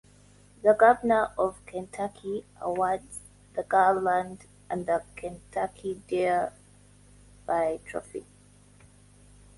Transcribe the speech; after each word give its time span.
The 0.63 0.73
Governor 0.73 1.29
of 1.37 1.63
Kentucky 1.67 2.43
awards 2.59 3.19
the 3.53 3.61
garland 3.61 4.47
and 4.67 4.87
the 4.87 5.03
Kentucky 5.15 6.01
Derby 6.07 7.83
Trophy. 7.85 8.25